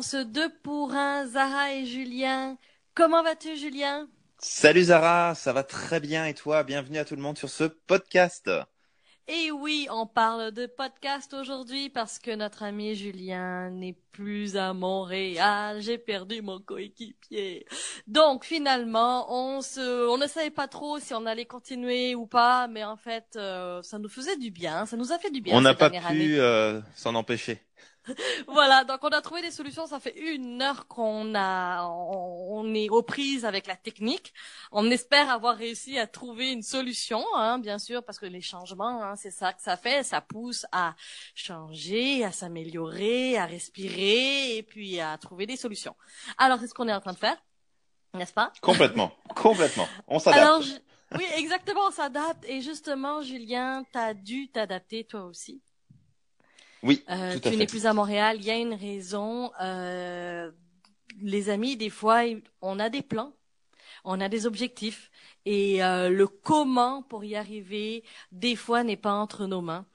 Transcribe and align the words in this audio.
dans 0.00 0.02
ce 0.02 0.16
deux 0.16 0.48
pour 0.62 0.94
un, 0.94 1.26
Zara 1.26 1.74
et 1.74 1.84
Julien. 1.84 2.56
Comment 2.94 3.22
vas-tu, 3.22 3.54
Julien? 3.54 4.08
Salut 4.38 4.84
Zara, 4.84 5.34
ça 5.34 5.52
va 5.52 5.62
très 5.62 6.00
bien 6.00 6.24
et 6.24 6.32
toi? 6.32 6.62
Bienvenue 6.62 6.96
à 6.96 7.04
tout 7.04 7.16
le 7.16 7.20
monde 7.20 7.36
sur 7.36 7.50
ce 7.50 7.64
podcast. 7.64 8.50
Et 9.28 9.50
oui, 9.50 9.88
on 9.90 10.06
parle 10.06 10.52
de 10.52 10.64
podcast 10.64 11.34
aujourd'hui 11.34 11.90
parce 11.90 12.18
que 12.18 12.30
notre 12.34 12.62
ami 12.62 12.94
Julien 12.94 13.68
n'est 13.68 13.98
plus 14.12 14.56
à 14.56 14.72
Montréal. 14.72 15.82
J'ai 15.82 15.98
perdu 15.98 16.40
mon 16.40 16.60
coéquipier. 16.60 17.66
Donc 18.06 18.46
finalement, 18.46 19.26
on 19.28 19.60
se, 19.60 20.08
on 20.08 20.16
ne 20.16 20.26
savait 20.26 20.48
pas 20.48 20.66
trop 20.66 20.98
si 20.98 21.12
on 21.12 21.26
allait 21.26 21.44
continuer 21.44 22.14
ou 22.14 22.26
pas, 22.26 22.68
mais 22.68 22.84
en 22.84 22.96
fait, 22.96 23.36
euh, 23.36 23.82
ça 23.82 23.98
nous 23.98 24.08
faisait 24.08 24.38
du 24.38 24.50
bien. 24.50 24.86
Ça 24.86 24.96
nous 24.96 25.12
a 25.12 25.18
fait 25.18 25.30
du 25.30 25.42
bien. 25.42 25.54
On 25.54 25.60
n'a 25.60 25.74
pas 25.74 25.90
pu 25.90 26.40
euh, 26.40 26.80
s'en 26.96 27.14
empêcher. 27.14 27.60
voilà, 28.48 28.84
donc 28.84 29.02
on 29.02 29.08
a 29.08 29.20
trouvé 29.20 29.42
des 29.42 29.50
solutions. 29.50 29.86
Ça 29.86 30.00
fait 30.00 30.16
une 30.18 30.62
heure 30.62 30.86
qu'on 30.86 31.34
a, 31.34 31.84
on, 31.84 32.74
est 32.74 32.88
aux 32.88 33.02
prises 33.02 33.44
avec 33.44 33.66
la 33.66 33.76
technique. 33.76 34.32
On 34.72 34.90
espère 34.90 35.30
avoir 35.30 35.56
réussi 35.56 35.98
à 35.98 36.06
trouver 36.06 36.50
une 36.50 36.62
solution, 36.62 37.24
hein, 37.36 37.58
bien 37.58 37.78
sûr, 37.78 38.02
parce 38.04 38.18
que 38.18 38.26
les 38.26 38.40
changements, 38.40 39.02
hein, 39.02 39.16
c'est 39.16 39.30
ça 39.30 39.52
que 39.52 39.62
ça 39.62 39.76
fait. 39.76 40.02
Ça 40.02 40.20
pousse 40.20 40.66
à 40.72 40.94
changer, 41.34 42.24
à 42.24 42.32
s'améliorer, 42.32 43.36
à 43.38 43.46
respirer 43.46 44.56
et 44.56 44.62
puis 44.62 45.00
à 45.00 45.16
trouver 45.18 45.46
des 45.46 45.56
solutions. 45.56 45.94
Alors, 46.38 46.58
c'est 46.60 46.66
ce 46.66 46.74
qu'on 46.74 46.88
est 46.88 46.94
en 46.94 47.00
train 47.00 47.12
de 47.12 47.18
faire, 47.18 47.36
n'est-ce 48.14 48.32
pas? 48.32 48.52
Complètement, 48.60 49.12
complètement. 49.36 49.88
On 50.08 50.18
s'adapte. 50.18 50.82
oui, 51.16 51.24
exactement, 51.36 51.88
on 51.88 51.90
s'adapte. 51.90 52.44
Et 52.46 52.60
justement, 52.60 53.22
Julien, 53.22 53.84
t'as 53.92 54.14
dû 54.14 54.50
t'adapter 54.50 55.04
toi 55.04 55.24
aussi. 55.24 55.62
Oui, 56.82 57.04
euh, 57.10 57.34
tout 57.34 57.50
tu 57.50 57.56
n'es 57.56 57.66
plus 57.66 57.86
à 57.86 57.92
Montréal, 57.92 58.38
il 58.40 58.44
y 58.44 58.50
a 58.50 58.56
une 58.56 58.74
raison. 58.74 59.52
Euh, 59.60 60.50
les 61.20 61.50
amis, 61.50 61.76
des 61.76 61.90
fois, 61.90 62.22
on 62.62 62.78
a 62.78 62.88
des 62.88 63.02
plans, 63.02 63.34
on 64.04 64.20
a 64.20 64.28
des 64.28 64.46
objectifs, 64.46 65.10
et 65.44 65.82
euh, 65.84 66.08
le 66.08 66.26
comment 66.26 67.02
pour 67.02 67.24
y 67.24 67.36
arriver, 67.36 68.04
des 68.32 68.56
fois, 68.56 68.84
n'est 68.84 68.96
pas 68.96 69.12
entre 69.12 69.46
nos 69.46 69.60
mains. 69.60 69.86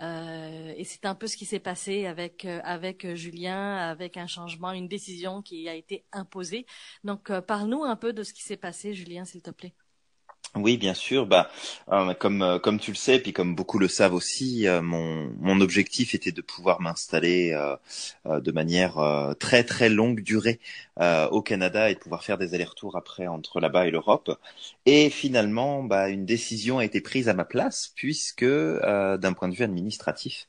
Euh, 0.00 0.74
et 0.76 0.84
c'est 0.84 1.04
un 1.06 1.14
peu 1.14 1.28
ce 1.28 1.36
qui 1.36 1.46
s'est 1.46 1.60
passé 1.60 2.06
avec 2.06 2.44
euh, 2.44 2.60
avec 2.64 3.14
Julien, 3.14 3.76
avec 3.76 4.16
un 4.16 4.26
changement, 4.26 4.72
une 4.72 4.88
décision 4.88 5.42
qui 5.42 5.68
a 5.68 5.74
été 5.74 6.04
imposée. 6.12 6.66
Donc, 7.04 7.30
euh, 7.30 7.40
parle-nous 7.40 7.84
un 7.84 7.94
peu 7.96 8.12
de 8.12 8.24
ce 8.24 8.32
qui 8.32 8.42
s'est 8.42 8.56
passé, 8.56 8.94
Julien, 8.94 9.24
s'il 9.24 9.42
te 9.42 9.50
plaît. 9.50 9.74
Oui, 10.54 10.76
bien 10.76 10.92
sûr. 10.92 11.26
Bah, 11.26 11.50
euh, 11.90 12.12
comme 12.12 12.42
euh, 12.42 12.58
comme 12.58 12.78
tu 12.78 12.90
le 12.90 12.96
sais, 12.96 13.18
puis 13.18 13.32
comme 13.32 13.54
beaucoup 13.54 13.78
le 13.78 13.88
savent 13.88 14.12
aussi, 14.12 14.68
euh, 14.68 14.82
mon 14.82 15.32
mon 15.40 15.60
objectif 15.62 16.14
était 16.14 16.30
de 16.30 16.42
pouvoir 16.42 16.80
m'installer 16.82 17.52
de 18.26 18.52
manière 18.52 18.96
très 19.38 19.64
très 19.64 19.88
longue 19.88 20.20
durée 20.20 20.60
au 21.30 21.42
Canada 21.42 21.90
et 21.90 21.94
de 21.94 21.98
pouvoir 22.00 22.22
faire 22.24 22.36
des 22.38 22.54
allers-retours 22.54 22.96
après 22.96 23.26
entre 23.26 23.60
là-bas 23.60 23.86
et 23.86 23.90
l'Europe. 23.90 24.38
Et 24.86 25.08
finalement, 25.10 25.82
bah, 25.82 26.08
une 26.10 26.26
décision 26.26 26.78
a 26.78 26.84
été 26.84 27.00
prise 27.00 27.28
à 27.28 27.34
ma 27.34 27.44
place 27.44 27.92
puisque 27.96 28.44
d'un 28.44 29.32
point 29.32 29.48
de 29.48 29.54
vue 29.54 29.64
administratif, 29.64 30.46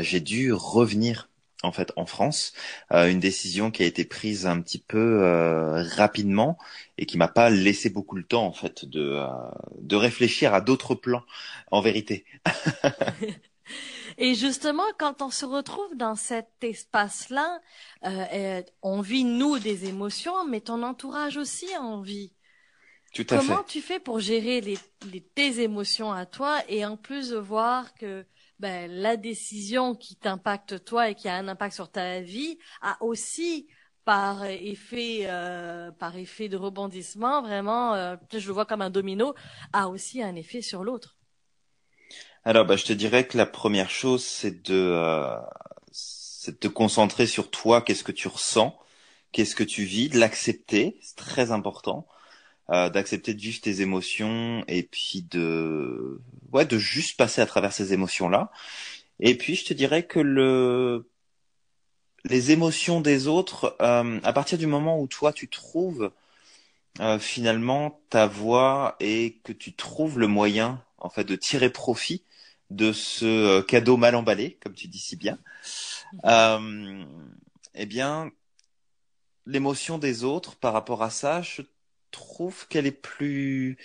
j'ai 0.00 0.20
dû 0.20 0.52
revenir 0.52 1.28
en 1.64 1.72
fait 1.72 1.92
en 1.96 2.06
France, 2.06 2.52
euh, 2.92 3.10
une 3.10 3.20
décision 3.20 3.70
qui 3.70 3.82
a 3.82 3.86
été 3.86 4.04
prise 4.04 4.46
un 4.46 4.60
petit 4.60 4.78
peu 4.78 5.22
euh, 5.22 5.82
rapidement 5.96 6.58
et 6.98 7.06
qui 7.06 7.18
m'a 7.18 7.28
pas 7.28 7.50
laissé 7.50 7.90
beaucoup 7.90 8.16
le 8.16 8.24
temps 8.24 8.46
en 8.46 8.52
fait 8.52 8.84
de 8.84 9.00
euh, 9.00 9.26
de 9.80 9.96
réfléchir 9.96 10.54
à 10.54 10.60
d'autres 10.60 10.94
plans 10.94 11.24
en 11.70 11.80
vérité. 11.80 12.24
Et 14.18 14.34
justement, 14.34 14.84
quand 14.98 15.22
on 15.22 15.30
se 15.30 15.44
retrouve 15.44 15.96
dans 15.96 16.14
cet 16.14 16.62
espace-là, 16.62 17.60
on 18.82 19.00
vit 19.00 19.24
nous 19.24 19.58
des 19.58 19.86
émotions, 19.86 20.46
mais 20.46 20.60
ton 20.60 20.82
entourage 20.84 21.36
aussi 21.36 21.66
en 21.78 22.00
vit. 22.00 22.30
Tout 23.14 23.26
à 23.30 23.38
Comment 23.38 23.62
tu 23.62 23.80
fais 23.80 24.00
pour 24.00 24.20
gérer 24.20 24.60
les, 24.60 24.76
les, 25.10 25.20
tes 25.20 25.62
émotions 25.62 26.12
à 26.12 26.26
toi 26.26 26.60
et 26.68 26.84
en 26.84 26.96
plus 26.96 27.30
de 27.30 27.38
voir 27.38 27.94
que 27.94 28.26
ben, 28.60 28.90
la 28.90 29.16
décision 29.16 29.94
qui 29.94 30.16
t'impacte 30.16 30.84
toi 30.84 31.10
et 31.10 31.14
qui 31.14 31.28
a 31.28 31.34
un 31.34 31.48
impact 31.48 31.74
sur 31.74 31.90
ta 31.90 32.20
vie 32.20 32.58
a 32.82 32.96
aussi 33.02 33.66
par 34.04 34.44
effet 34.44 35.22
euh, 35.24 35.90
par 35.92 36.16
effet 36.16 36.48
de 36.48 36.56
rebondissement 36.56 37.42
vraiment 37.42 37.94
euh, 37.94 38.16
je 38.32 38.46
le 38.46 38.52
vois 38.52 38.66
comme 38.66 38.82
un 38.82 38.90
domino 38.90 39.34
a 39.72 39.88
aussi 39.88 40.22
un 40.22 40.34
effet 40.36 40.60
sur 40.60 40.84
l'autre. 40.84 41.16
Alors 42.44 42.66
bah, 42.66 42.76
je 42.76 42.84
te 42.84 42.92
dirais 42.92 43.26
que 43.26 43.38
la 43.38 43.46
première 43.46 43.90
chose 43.90 44.24
c'est 44.24 44.62
de 44.62 44.74
euh, 44.74 45.36
c'est 45.90 46.52
de 46.52 46.58
te 46.58 46.68
concentrer 46.68 47.26
sur 47.26 47.50
toi 47.50 47.80
qu'est-ce 47.80 48.04
que 48.04 48.12
tu 48.12 48.28
ressens 48.28 48.78
qu'est-ce 49.32 49.56
que 49.56 49.64
tu 49.64 49.84
vis 49.84 50.10
de 50.10 50.18
l'accepter 50.18 50.98
c'est 51.00 51.16
très 51.16 51.50
important 51.50 52.06
euh, 52.70 52.88
d'accepter 52.88 53.34
de 53.34 53.40
vivre 53.42 53.60
tes 53.60 53.82
émotions 53.82 54.64
et 54.68 54.84
puis 54.84 55.20
de 55.20 56.18
ouais 56.50 56.64
de 56.64 56.78
juste 56.78 57.18
passer 57.18 57.42
à 57.42 57.46
travers 57.46 57.74
ces 57.74 57.92
émotions 57.92 58.26
là 58.30 58.50
et 59.20 59.36
puis 59.36 59.54
je 59.54 59.66
te 59.66 59.74
dirais 59.74 60.06
que 60.06 60.18
le 60.18 61.06
les 62.24 62.52
émotions 62.52 63.02
des 63.02 63.26
autres 63.26 63.76
euh, 63.82 64.18
à 64.22 64.32
partir 64.32 64.56
du 64.56 64.66
moment 64.66 64.98
où 64.98 65.06
toi 65.06 65.34
tu 65.34 65.48
trouves 65.48 66.10
euh, 67.00 67.18
finalement 67.18 68.00
ta 68.08 68.26
voix 68.26 68.96
et 68.98 69.40
que 69.44 69.52
tu 69.52 69.74
trouves 69.74 70.18
le 70.18 70.26
moyen 70.26 70.82
en 70.96 71.10
fait 71.10 71.24
de 71.24 71.36
tirer 71.36 71.68
profit 71.68 72.24
de 72.70 72.94
ce 72.94 73.60
cadeau 73.60 73.98
mal 73.98 74.14
emballé 74.14 74.56
comme 74.62 74.72
tu 74.72 74.88
dis 74.88 75.00
si 75.00 75.16
bien 75.16 75.38
eh 77.74 77.84
bien 77.84 78.30
l'émotion 79.44 79.98
des 79.98 80.24
autres 80.24 80.56
par 80.56 80.72
rapport 80.72 81.02
à 81.02 81.10
ça 81.10 81.42
je 81.42 81.60
trouve 82.14 82.66
qu'elle 82.68 82.86
est 82.86 82.92
plus. 82.92 83.78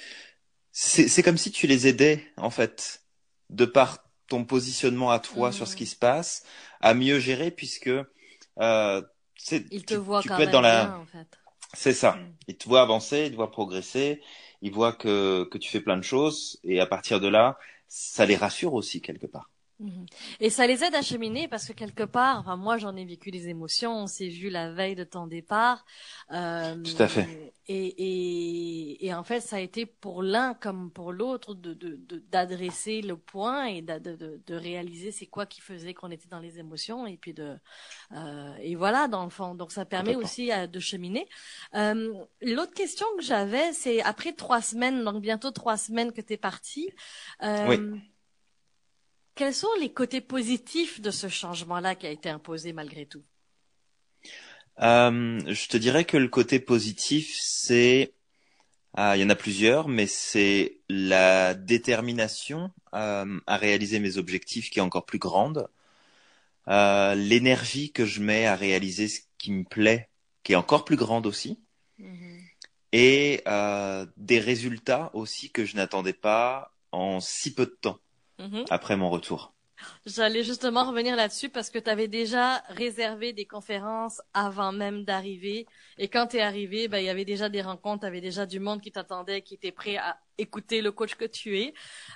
C'est 0.71 1.23
comme 1.23 1.37
si 1.37 1.51
tu 1.51 1.67
les 1.67 1.87
aidais, 1.87 2.25
en 2.37 2.49
fait, 2.49 3.03
de 3.49 3.65
par 3.65 4.03
ton 4.27 4.45
positionnement 4.45 5.11
à 5.11 5.19
toi 5.19 5.51
sur 5.51 5.67
ce 5.67 5.75
qui 5.75 5.85
se 5.85 5.95
passe, 5.95 6.43
à 6.79 6.93
mieux 6.93 7.19
gérer, 7.19 7.51
puisque 7.51 7.89
euh, 8.59 9.01
il 9.51 9.85
te 9.85 9.93
tu, 9.93 9.99
voit 9.99 10.21
quand 10.23 10.37
peux 10.37 10.43
être 10.43 10.51
dans 10.51 10.61
la. 10.61 10.97
En 10.97 11.05
fait. 11.05 11.27
C'est 11.73 11.93
ça. 11.93 12.13
Mm. 12.13 12.35
Il 12.47 12.57
te 12.57 12.69
voit 12.69 12.81
avancer, 12.81 13.25
il 13.25 13.31
te 13.31 13.35
voit 13.35 13.51
progresser, 13.51 14.21
il 14.61 14.71
voit 14.71 14.93
que 14.93 15.47
que 15.51 15.57
tu 15.57 15.69
fais 15.69 15.81
plein 15.81 15.97
de 15.97 16.03
choses, 16.03 16.59
et 16.63 16.79
à 16.79 16.85
partir 16.85 17.19
de 17.19 17.27
là, 17.27 17.57
ça 17.87 18.25
les 18.25 18.35
rassure 18.35 18.73
aussi 18.73 19.01
quelque 19.01 19.27
part. 19.27 19.49
Mhm. 19.79 20.05
Et 20.41 20.49
ça 20.49 20.67
les 20.67 20.83
aide 20.83 20.93
à 20.93 21.01
cheminer 21.01 21.47
parce 21.47 21.65
que 21.65 21.73
quelque 21.73 22.03
part, 22.03 22.39
enfin 22.39 22.57
moi 22.57 22.77
j'en 22.77 22.95
ai 22.97 23.05
vécu 23.05 23.31
des 23.31 23.47
émotions, 23.47 23.95
on 23.95 24.07
s'est 24.07 24.27
vu 24.27 24.49
la 24.49 24.71
veille 24.71 24.95
de 24.95 25.05
ton 25.05 25.25
départ. 25.25 25.85
Euh, 26.31 26.75
Tout 26.83 27.01
à 27.01 27.07
fait. 27.07 27.53
Et, 27.71 27.85
et, 27.85 29.05
et, 29.05 29.13
en 29.13 29.23
fait, 29.23 29.41
ça 29.41 29.57
a 29.57 29.59
été 29.59 29.85
pour 29.85 30.23
l'un 30.23 30.55
comme 30.55 30.89
pour 30.89 31.13
l'autre 31.13 31.53
de 31.53 31.75
d'adresser 32.31 33.01
de, 33.01 33.09
le 33.09 33.15
point 33.15 33.65
et 33.65 33.83
de, 33.83 33.99
de, 33.99 34.41
de 34.43 34.55
réaliser 34.55 35.11
c'est 35.11 35.27
quoi 35.27 35.45
qui 35.45 35.61
faisait 35.61 35.93
qu'on 35.93 36.09
était 36.09 36.27
dans 36.29 36.39
les 36.39 36.57
émotions 36.57 37.05
et 37.05 37.15
puis 37.15 37.35
de 37.35 37.55
euh, 38.13 38.55
et 38.59 38.75
voilà 38.75 39.07
dans 39.07 39.23
le 39.23 39.29
fond. 39.29 39.53
Donc 39.53 39.71
ça 39.71 39.85
permet 39.85 40.15
aussi 40.15 40.51
euh, 40.51 40.65
de 40.65 40.79
cheminer. 40.79 41.29
Euh, 41.75 42.11
L'autre 42.41 42.73
question 42.73 43.05
que 43.17 43.23
j'avais, 43.23 43.71
c'est 43.73 44.01
après 44.01 44.33
trois 44.33 44.61
semaines, 44.61 45.03
donc 45.03 45.21
bientôt 45.21 45.51
trois 45.51 45.77
semaines 45.77 46.11
que 46.11 46.21
tu 46.21 46.33
es 46.33 46.37
parti. 46.37 46.89
Euh, 47.43 47.67
oui 47.69 48.01
quels 49.39 49.55
sont 49.55 49.69
les 49.79 49.93
côtés 49.93 50.19
positifs 50.19 50.99
de 50.99 51.11
ce 51.11 51.29
changement-là 51.29 51.95
qui 51.95 52.05
a 52.05 52.09
été 52.09 52.27
imposé 52.27 52.73
malgré 52.73 53.05
tout? 53.05 53.23
Euh, 54.81 55.39
Je 55.47 55.67
te 55.69 55.77
dirais 55.77 56.03
que 56.03 56.17
le 56.17 56.27
côté 56.27 56.59
positif, 56.59 57.37
c'est 57.39 58.11
ah, 58.95 59.15
il 59.15 59.21
y 59.21 59.23
en 59.23 59.29
a 59.29 59.35
plusieurs, 59.35 59.87
mais 59.87 60.07
c'est 60.07 60.81
la 60.89 61.53
détermination 61.53 62.69
euh, 62.93 63.39
à 63.47 63.55
réaliser 63.55 63.99
mes 64.01 64.17
objectifs 64.17 64.69
qui 64.69 64.79
est 64.79 64.81
encore 64.81 65.05
plus 65.05 65.19
grande, 65.19 65.69
euh, 66.67 67.15
l'énergie 67.15 67.93
que 67.93 68.05
je 68.05 68.21
mets 68.21 68.45
à 68.45 68.57
réaliser 68.57 69.07
ce 69.07 69.21
qui 69.37 69.53
me 69.53 69.63
plaît 69.63 70.09
qui 70.43 70.51
est 70.51 70.57
encore 70.57 70.83
plus 70.83 70.97
grande 70.97 71.25
aussi, 71.25 71.61
mm-hmm. 71.97 72.41
et 72.91 73.43
des 74.17 74.39
résultats 74.39 75.11
aussi 75.13 75.49
que 75.49 75.63
je 75.63 75.77
n'attendais 75.77 76.11
pas 76.11 76.73
en 76.91 77.21
si 77.21 77.53
peu 77.53 77.65
de 77.65 77.77
temps. 77.79 77.99
Mhm. 78.39 78.65
après 78.69 78.95
mon 78.97 79.09
retour. 79.11 79.53
J'allais 80.05 80.43
justement 80.43 80.85
revenir 80.85 81.15
là-dessus 81.15 81.49
parce 81.49 81.69
que 81.69 81.79
tu 81.79 81.89
avais 81.89 82.07
déjà 82.07 82.57
réservé 82.69 83.33
des 83.33 83.45
conférences 83.45 84.21
avant 84.33 84.71
même 84.71 85.03
d'arriver. 85.03 85.67
Et 85.97 86.07
quand 86.07 86.27
tu 86.27 86.37
es 86.37 86.41
arrivé, 86.41 86.87
ben, 86.87 86.99
il 86.99 87.05
y 87.05 87.09
avait 87.09 87.25
déjà 87.25 87.49
des 87.49 87.61
rencontres, 87.61 88.01
tu 88.01 88.07
avais 88.07 88.21
déjà 88.21 88.45
du 88.45 88.59
monde 88.59 88.81
qui 88.81 88.91
t'attendait, 88.91 89.41
qui 89.41 89.55
était 89.55 89.71
prêt 89.71 89.97
à 89.97 90.19
écouter 90.37 90.81
le 90.81 90.91
coach 90.91 91.15
que 91.15 91.25
tu 91.25 91.59
es. 91.59 91.73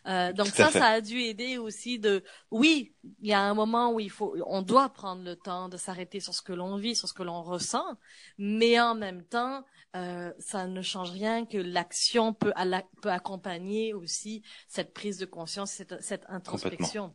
Euh, 0.08 0.32
donc 0.34 0.48
ça, 0.48 0.72
ça 0.72 0.88
a 0.88 1.02
dû 1.02 1.20
aider 1.20 1.58
aussi 1.58 2.00
de... 2.00 2.24
Oui, 2.52 2.94
il 3.22 3.28
y 3.28 3.34
a 3.34 3.42
un 3.42 3.54
moment 3.54 3.92
où 3.92 4.00
il 4.00 4.10
faut, 4.10 4.36
on 4.48 4.62
doit 4.62 4.90
prendre 4.90 5.24
le 5.24 5.36
temps 5.36 5.70
de 5.70 5.78
s'arrêter 5.78 6.20
sur 6.20 6.34
ce 6.34 6.42
que 6.42 6.54
l'on 6.54 6.78
vit, 6.78 6.96
sur 6.96 7.08
ce 7.08 7.14
que 7.14 7.24
l'on 7.24 7.44
ressent, 7.44 7.98
mais 8.38 8.80
en 8.80 8.96
même 8.96 9.24
temps, 9.24 9.64
euh, 9.96 10.32
ça 10.40 10.66
ne 10.66 10.82
change 10.82 11.12
rien 11.12 11.46
que 11.46 11.58
l'action 11.58 12.34
peut, 12.34 12.54
peut 13.02 13.12
accompagner 13.12 13.94
aussi 13.94 14.42
cette 14.68 14.94
prise 14.94 15.18
de 15.18 15.26
conscience, 15.26 15.72
cette, 15.72 16.02
cette 16.02 16.26
introspection. 16.30 17.14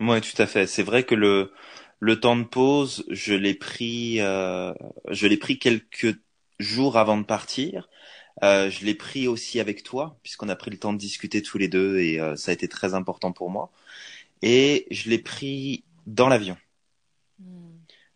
Oui, 0.00 0.20
tout 0.20 0.40
à 0.42 0.46
fait. 0.46 0.66
C'est 0.66 0.82
vrai 0.82 1.04
que 1.04 1.14
le 1.14 1.52
le 2.00 2.20
temps 2.20 2.36
de 2.36 2.44
pause, 2.44 3.04
je 3.08 3.32
l'ai 3.34 3.54
pris, 3.54 4.20
euh, 4.20 4.74
je 5.10 5.26
l'ai 5.26 5.38
pris 5.38 5.58
quelques 5.58 6.18
jours 6.58 6.98
avant 6.98 7.16
de 7.16 7.22
partir. 7.24 7.88
Euh, 8.42 8.70
je 8.70 8.84
l'ai 8.84 8.94
pris 8.94 9.28
aussi 9.28 9.60
avec 9.60 9.82
toi, 9.84 10.18
puisqu'on 10.22 10.48
a 10.50 10.56
pris 10.56 10.70
le 10.70 10.78
temps 10.78 10.92
de 10.92 10.98
discuter 10.98 11.42
tous 11.42 11.58
les 11.58 11.68
deux 11.68 11.98
et 12.00 12.20
euh, 12.20 12.36
ça 12.36 12.50
a 12.50 12.54
été 12.54 12.68
très 12.68 12.94
important 12.94 13.32
pour 13.32 13.50
moi. 13.50 13.72
Et 14.42 14.86
je 14.90 15.10
l'ai 15.10 15.18
pris 15.18 15.84
dans 16.06 16.28
l'avion. 16.28 16.56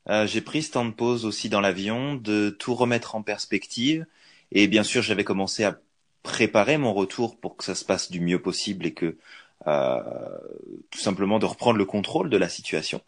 Euh, 0.09 0.27
j'ai 0.27 0.41
pris 0.41 0.63
ce 0.63 0.73
temps 0.73 0.85
de 0.85 0.93
pause 0.93 1.25
aussi 1.25 1.49
dans 1.49 1.61
l'avion, 1.61 2.15
de 2.15 2.51
tout 2.51 2.75
remettre 2.75 3.15
en 3.15 3.23
perspective. 3.23 4.07
Et 4.53 4.67
bien 4.67 4.83
sûr, 4.83 5.03
j'avais 5.03 5.25
commencé 5.25 5.65
à 5.65 5.81
préparer 6.23 6.79
mon 6.79 6.95
retour 6.95 7.39
pour 7.39 7.57
que 7.57 7.65
ça 7.65 7.75
se 7.75 7.85
passe 7.85 8.11
du 8.11 8.21
mieux 8.21 8.41
possible 8.41 8.87
et 8.87 8.95
que 8.95 9.19
tout 9.65 10.99
simplement 10.99 11.39
de 11.39 11.47
reprendre 11.47 11.79
le 11.79 11.85
contrôle 11.85 12.31
de 12.31 12.37
la 12.37 12.49
situation. 12.49 13.03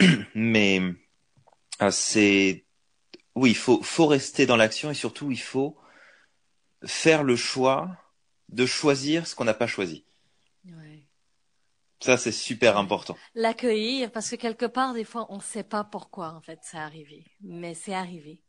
Mhm. 0.00 0.26
Mais 0.34 0.80
euh, 1.80 1.90
c'est 1.90 2.64
oui, 3.34 3.50
il 3.50 3.56
faut 3.56 3.82
faut 3.82 4.06
rester 4.06 4.46
dans 4.46 4.56
l'action 4.56 4.90
et 4.90 4.94
surtout 4.94 5.30
il 5.30 5.40
faut 5.40 5.76
faire 6.84 7.22
le 7.22 7.36
choix 7.36 7.90
de 8.48 8.66
choisir 8.66 9.26
ce 9.26 9.34
qu'on 9.34 9.44
n'a 9.44 9.54
pas 9.54 9.66
choisi. 9.66 10.04
Ouais. 10.66 11.08
Ça 12.00 12.16
c'est 12.16 12.32
super 12.32 12.76
important. 12.76 13.16
L'accueillir, 13.34 14.10
parce 14.10 14.30
que 14.30 14.36
quelque 14.36 14.66
part, 14.66 14.92
des 14.92 15.04
fois, 15.04 15.26
on 15.30 15.36
ne 15.36 15.42
sait 15.42 15.62
pas 15.62 15.84
pourquoi, 15.84 16.32
en 16.32 16.40
fait, 16.40 16.58
c'est 16.62 16.76
arrivé. 16.76 17.24
Mais 17.40 17.74
c'est 17.74 17.94
arrivé. 17.94 18.42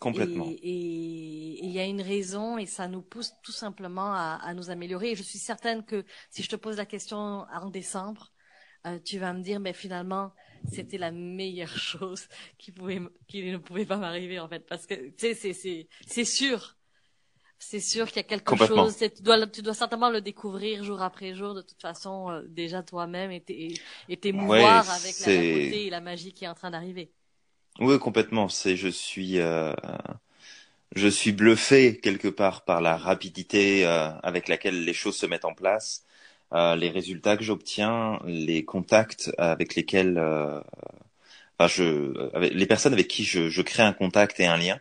Complètement. 0.00 0.56
Et 0.62 1.64
il 1.64 1.70
y 1.70 1.78
a 1.78 1.84
une 1.86 2.02
raison 2.02 2.58
et 2.58 2.66
ça 2.66 2.88
nous 2.88 3.02
pousse 3.02 3.32
tout 3.42 3.52
simplement 3.52 4.12
à, 4.14 4.38
à 4.42 4.54
nous 4.54 4.70
améliorer. 4.70 5.10
Et 5.12 5.16
je 5.16 5.22
suis 5.22 5.38
certaine 5.38 5.84
que 5.84 6.04
si 6.30 6.42
je 6.42 6.48
te 6.48 6.56
pose 6.56 6.76
la 6.76 6.86
question 6.86 7.18
en 7.18 7.70
décembre, 7.70 8.32
euh, 8.86 8.98
tu 9.04 9.18
vas 9.18 9.32
me 9.34 9.42
dire, 9.42 9.60
mais 9.60 9.72
finalement, 9.74 10.32
c'était 10.66 10.98
la 10.98 11.10
meilleure 11.12 11.68
chose 11.78 12.28
qui 12.58 12.72
pouvait, 12.72 13.00
qui 13.28 13.42
ne 13.50 13.58
pouvait 13.58 13.86
pas 13.86 13.96
m'arriver 13.98 14.40
en 14.40 14.48
fait, 14.48 14.66
parce 14.66 14.86
que 14.86 14.94
tu 15.10 15.14
sais, 15.18 15.34
c'est 15.34 15.52
c'est 15.54 15.88
c'est 16.06 16.24
sûr. 16.24 16.76
C'est 17.58 17.80
sûr 17.80 18.08
qu'il 18.08 18.16
y 18.16 18.20
a 18.20 18.24
quelque 18.24 18.56
chose. 18.56 18.96
Tu 18.96 19.22
dois, 19.22 19.46
tu 19.46 19.62
dois 19.62 19.74
certainement 19.74 20.10
le 20.10 20.20
découvrir 20.22 20.82
jour 20.84 21.02
après 21.02 21.34
jour, 21.34 21.54
de 21.54 21.62
toute 21.62 21.80
façon, 21.80 22.30
euh, 22.30 22.42
déjà 22.48 22.82
toi-même, 22.82 23.30
et 23.30 23.42
t'é- 23.42 23.82
et 24.08 24.16
t'émouvoir 24.18 24.88
Ouais, 24.88 24.90
avec 24.90 25.20
la 25.20 25.44
beauté 25.44 25.86
et 25.86 25.90
la 25.90 26.00
magie 26.00 26.32
qui 26.32 26.44
est 26.44 26.48
en 26.48 26.54
train 26.54 26.70
d'arriver. 26.70 27.12
Oui, 27.78 27.98
complètement. 27.98 28.48
C'est 28.48 28.76
je 28.76 28.88
suis 28.88 29.38
euh, 29.38 29.72
je 30.96 31.08
suis 31.08 31.32
bluffé 31.32 31.98
quelque 32.00 32.28
part 32.28 32.64
par 32.64 32.80
la 32.80 32.96
rapidité 32.96 33.86
euh, 33.86 34.10
avec 34.22 34.48
laquelle 34.48 34.84
les 34.84 34.92
choses 34.92 35.16
se 35.16 35.26
mettent 35.26 35.44
en 35.44 35.54
place, 35.54 36.04
euh, 36.52 36.74
les 36.76 36.90
résultats 36.90 37.36
que 37.36 37.44
j'obtiens, 37.44 38.18
les 38.24 38.64
contacts 38.64 39.30
avec 39.38 39.74
lesquels 39.76 40.18
euh, 40.18 40.60
enfin, 41.58 41.68
je 41.68 42.30
avec 42.36 42.54
les 42.54 42.66
personnes 42.66 42.92
avec 42.92 43.08
qui 43.08 43.24
je, 43.24 43.48
je 43.48 43.62
crée 43.62 43.82
un 43.82 43.92
contact 43.92 44.40
et 44.40 44.46
un 44.46 44.56
lien. 44.56 44.78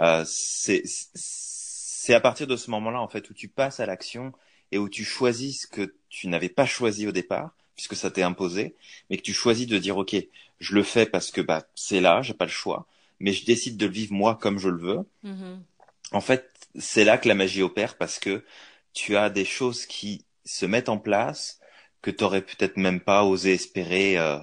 Euh, 0.00 0.24
c'est 0.26 0.82
c'est 0.86 2.14
à 2.14 2.20
partir 2.20 2.46
de 2.46 2.56
ce 2.56 2.70
moment-là 2.72 3.00
en 3.00 3.08
fait 3.08 3.30
où 3.30 3.34
tu 3.34 3.48
passes 3.48 3.80
à 3.80 3.86
l'action 3.86 4.32
et 4.72 4.78
où 4.78 4.88
tu 4.88 5.04
choisis 5.04 5.62
ce 5.62 5.66
que 5.68 5.94
tu 6.10 6.28
n'avais 6.28 6.48
pas 6.50 6.66
choisi 6.66 7.06
au 7.08 7.12
départ 7.12 7.56
puisque 7.76 7.96
ça 7.96 8.10
t'est 8.10 8.22
imposé, 8.22 8.74
mais 9.10 9.16
que 9.16 9.22
tu 9.22 9.32
choisis 9.32 9.66
de 9.66 9.78
dire 9.78 9.96
ok, 9.98 10.16
je 10.60 10.74
le 10.74 10.82
fais 10.82 11.06
parce 11.06 11.30
que 11.30 11.40
bah 11.40 11.64
c'est 11.74 12.00
là, 12.00 12.22
j'ai 12.22 12.34
pas 12.34 12.44
le 12.46 12.50
choix, 12.50 12.86
mais 13.20 13.32
je 13.32 13.44
décide 13.44 13.76
de 13.76 13.86
le 13.86 13.92
vivre 13.92 14.12
moi 14.14 14.36
comme 14.36 14.58
je 14.58 14.68
le 14.68 14.78
veux. 14.78 15.00
Mhm. 15.22 15.66
En 16.12 16.20
fait, 16.20 16.50
c'est 16.78 17.04
là 17.04 17.18
que 17.18 17.28
la 17.28 17.34
magie 17.34 17.62
opère 17.62 17.96
parce 17.96 18.18
que 18.18 18.44
tu 18.92 19.16
as 19.16 19.30
des 19.30 19.44
choses 19.44 19.86
qui 19.86 20.24
se 20.44 20.66
mettent 20.66 20.88
en 20.88 20.98
place 20.98 21.60
que 22.02 22.10
tu 22.10 22.22
aurais 22.24 22.42
peut-être 22.42 22.76
même 22.76 23.00
pas 23.00 23.24
osé 23.24 23.54
espérer 23.54 24.18
euh, 24.18 24.38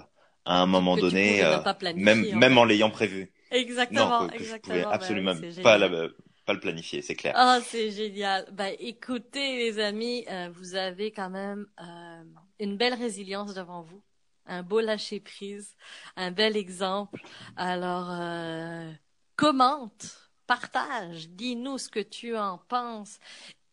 à 0.46 0.62
un 0.62 0.66
moment 0.66 0.98
Que 0.98 1.00
donné, 1.00 1.44
euh, 1.44 1.60
même 1.60 1.62
pas 1.62 1.74
planifier, 1.74 2.34
même 2.34 2.34
en 2.36 2.42
même 2.42 2.58
fait. 2.58 2.58
en 2.58 2.66
l'ayant 2.66 2.90
prévu. 2.92 3.32
Exactement, 3.52 3.92
Non, 3.92 4.12
que, 4.12 4.26
que 4.26 4.44
je 4.44 4.54
exactement. 4.54 4.64
pouvais 4.64 4.88
absolument 4.90 5.36
oui, 5.58 5.62
pas, 5.62 5.78
la- 5.78 6.10
pas 6.46 6.54
le 6.54 6.60
planifier, 6.60 7.02
c'est 7.02 7.16
clair. 7.16 7.36
Ah, 7.36 7.60
c'est 7.62 7.92
génial. 7.92 8.46
Ben, 8.52 8.76
écoutez, 8.80 9.58
les 9.58 9.80
amis, 9.80 10.26
euh, 10.30 10.50
vous 10.54 10.76
avez 10.76 11.12
quand 11.12 11.30
même 11.30 11.66
euh, 11.80 12.24
une 12.62 12.78
belle 12.78 12.94
résilience 12.94 13.54
devant 13.54 13.82
vous, 13.82 14.02
un 14.46 14.64
beau 14.64 14.80
lâcher 14.80 15.20
prise, 15.20 15.76
un 16.16 16.32
bel 16.32 16.56
exemple. 16.56 17.22
Alors, 17.58 18.10
euh, 18.12 18.90
commente, 19.36 20.30
partage, 20.46 21.28
dis-nous 21.30 21.80
ce 21.80 21.90
que 21.90 22.00
tu 22.00 22.38
en 22.38 22.60
penses. 22.70 23.20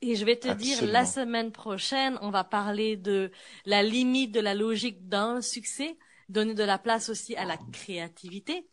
Et 0.01 0.17
je 0.17 0.25
vais 0.25 0.37
te 0.37 0.49
dire, 0.49 0.85
la 0.87 1.05
semaine 1.05 1.53
prochaine, 1.53 2.19
on 2.23 2.31
va 2.31 2.45
parler 2.45 2.97
de 2.97 3.31
la 3.67 3.83
limite 3.83 4.33
de 4.33 4.41
la 4.41 4.55
logique 4.55 5.09
dans 5.09 5.35
le 5.35 5.43
succès, 5.43 5.99
donner 6.29 6.55
de 6.55 6.65
la 6.65 6.79
place 6.79 7.09
aussi 7.09 7.37
à 7.37 7.45
la 7.45 7.59
créativité. 7.73 8.69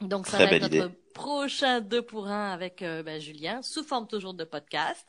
Donc, 0.00 0.26
ça 0.26 0.36
Très 0.36 0.46
va 0.46 0.52
être 0.56 0.72
notre 0.72 1.12
prochain 1.12 1.80
2 1.80 2.02
pour 2.02 2.28
1 2.28 2.52
avec 2.52 2.82
euh, 2.82 3.02
ben, 3.02 3.20
Julien, 3.20 3.62
sous 3.62 3.82
forme 3.82 4.06
toujours 4.06 4.34
de 4.34 4.44
podcast. 4.44 5.06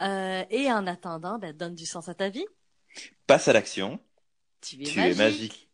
Euh, 0.00 0.44
et 0.50 0.70
en 0.70 0.86
attendant, 0.86 1.38
ben, 1.38 1.56
donne 1.56 1.74
du 1.74 1.86
sens 1.86 2.08
à 2.08 2.14
ta 2.14 2.28
vie. 2.28 2.46
Passe 3.26 3.48
à 3.48 3.52
l'action. 3.52 4.00
Tu 4.60 4.82
es 4.82 4.84
Tu 4.84 5.06
es 5.06 5.14
magique. 5.14 5.16
magique. 5.16 5.69